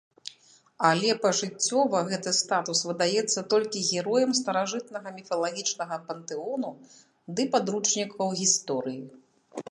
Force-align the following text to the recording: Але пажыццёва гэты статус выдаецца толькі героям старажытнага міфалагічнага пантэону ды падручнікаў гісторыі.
Але 0.89 1.09
пажыццёва 1.23 1.99
гэты 2.11 2.31
статус 2.37 2.79
выдаецца 2.91 3.43
толькі 3.53 3.83
героям 3.89 4.31
старажытнага 4.39 5.13
міфалагічнага 5.17 5.99
пантэону 6.07 6.71
ды 7.37 7.41
падручнікаў 7.57 8.33
гісторыі. 8.41 9.03